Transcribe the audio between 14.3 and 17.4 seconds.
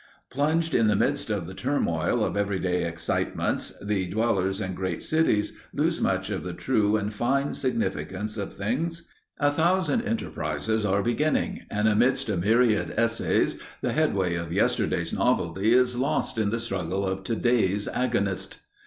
of yesterday's novelty is lost in the struggle of